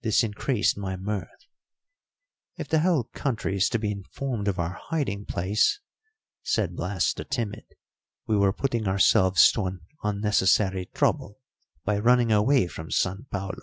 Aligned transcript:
This 0.00 0.24
increased 0.24 0.78
my 0.78 0.96
mirth. 0.96 1.28
"If 2.56 2.70
the 2.70 2.80
whole 2.80 3.04
country 3.12 3.54
is 3.56 3.68
to 3.68 3.78
be 3.78 3.92
informed 3.92 4.48
of 4.48 4.58
our 4.58 4.80
hiding 4.88 5.26
place," 5.26 5.78
said 6.42 6.74
Blas 6.74 7.12
the 7.12 7.26
timid, 7.26 7.66
"we 8.26 8.34
were 8.34 8.54
putting 8.54 8.88
ourselves 8.88 9.52
to 9.52 9.66
an 9.66 9.80
unnecessary 10.02 10.86
trouble 10.94 11.38
by 11.84 11.98
running 11.98 12.32
away 12.32 12.66
from 12.66 12.90
San 12.90 13.26
Paulo." 13.30 13.60